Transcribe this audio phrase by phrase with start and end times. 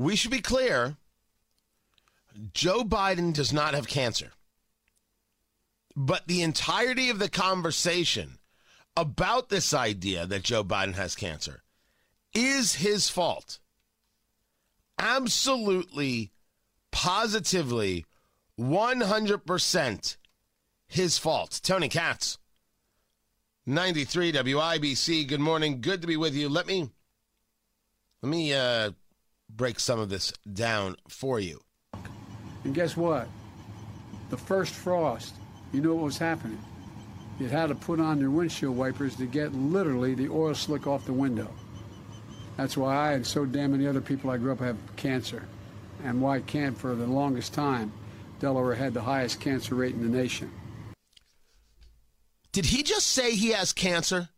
[0.00, 0.96] we should be clear
[2.54, 4.32] Joe Biden does not have cancer.
[5.94, 8.38] But the entirety of the conversation
[8.96, 11.62] about this idea that Joe Biden has cancer
[12.32, 13.58] is his fault.
[14.98, 16.32] Absolutely,
[16.90, 18.06] positively,
[18.58, 20.16] 100%
[20.86, 21.60] his fault.
[21.62, 22.38] Tony Katz,
[23.66, 25.28] 93 WIBC.
[25.28, 25.82] Good morning.
[25.82, 26.48] Good to be with you.
[26.48, 26.88] Let me
[28.22, 28.92] let me uh,
[29.56, 31.60] break some of this down for you.
[32.64, 33.28] And guess what?
[34.30, 35.34] The first frost,
[35.72, 36.60] you know what was happening?
[37.38, 41.06] You had to put on your windshield wipers to get literally the oil slick off
[41.06, 41.50] the window.
[42.56, 45.46] That's why I and so damn many other people I grew up have cancer.
[46.04, 47.92] And why can't for the longest time,
[48.40, 50.50] Delaware had the highest cancer rate in the nation.
[52.52, 54.28] Did he just say he has cancer?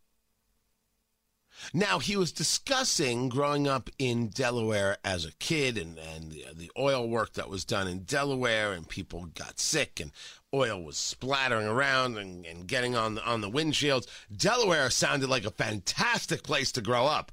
[1.71, 6.71] Now, he was discussing growing up in Delaware as a kid and, and the, the
[6.77, 10.11] oil work that was done in Delaware, and people got sick, and
[10.53, 14.07] oil was splattering around and, and getting on the, on the windshields.
[14.35, 17.31] Delaware sounded like a fantastic place to grow up.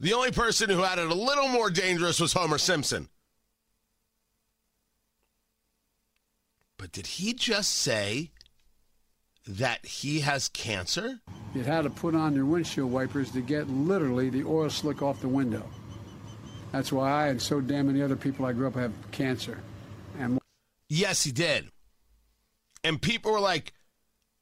[0.00, 3.08] The only person who had it a little more dangerous was Homer Simpson.
[6.76, 8.32] But did he just say
[9.46, 11.20] that he has cancer?
[11.54, 15.20] You had to put on your windshield wipers to get literally the oil slick off
[15.20, 15.64] the window.
[16.72, 19.60] That's why I and so damn many other people I grew up have cancer.
[20.18, 20.40] And
[20.88, 21.70] yes, he did.
[22.82, 23.72] And people were like,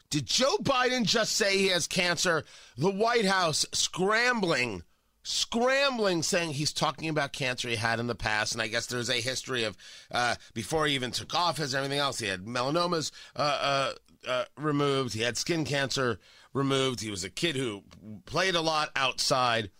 [0.08, 2.44] did Joe Biden just say he has cancer?
[2.76, 4.82] The White House scrambling,
[5.22, 8.52] scrambling, saying he's talking about cancer he had in the past.
[8.52, 9.76] And I guess there's a history of
[10.10, 12.18] uh, before he even took office, and everything else.
[12.18, 13.92] He had melanomas uh, uh,
[14.28, 16.18] uh removed, he had skin cancer
[16.52, 17.00] removed.
[17.00, 17.82] He was a kid who
[18.26, 19.70] played a lot outside.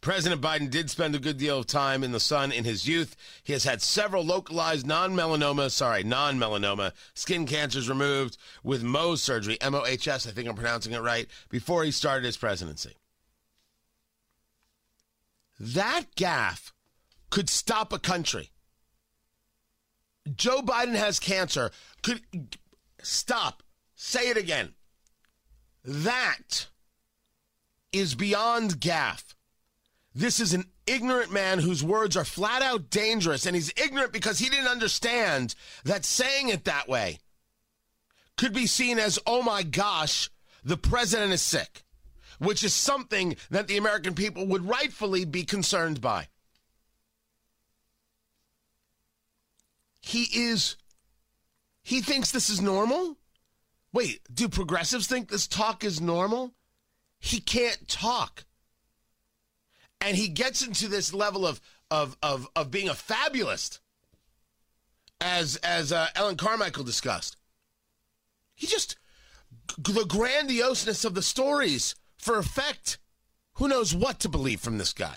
[0.00, 3.16] President Biden did spend a good deal of time in the sun in his youth.
[3.42, 10.26] He has had several localized non-melanoma, sorry, non-melanoma skin cancers removed with Mohs surgery, M-O-H-S,
[10.26, 12.94] I think I'm pronouncing it right, before he started his presidency.
[15.58, 16.72] That gaffe
[17.30, 18.50] could stop a country.
[20.34, 21.70] Joe Biden has cancer.
[22.02, 22.20] Could
[23.02, 23.62] stop.
[23.94, 24.74] Say it again.
[25.84, 26.68] That
[27.92, 29.34] is beyond gaff.
[30.14, 34.38] This is an ignorant man whose words are flat out dangerous, and he's ignorant because
[34.38, 35.54] he didn't understand
[35.84, 37.18] that saying it that way
[38.36, 40.30] could be seen as, oh my gosh,
[40.64, 41.82] the president is sick,
[42.38, 46.28] which is something that the American people would rightfully be concerned by.
[50.00, 50.76] He is,
[51.82, 53.16] he thinks this is normal?
[53.92, 56.54] Wait, do progressives think this talk is normal?
[57.18, 58.44] He can't talk.
[60.00, 61.60] And he gets into this level of
[61.90, 63.80] of of of being a fabulist
[65.20, 67.36] as as uh, Ellen Carmichael discussed.
[68.54, 68.96] He just
[69.76, 71.94] the grandioseness of the stories
[72.28, 72.98] for effect.
[73.54, 75.16] Who knows what to believe from this guy?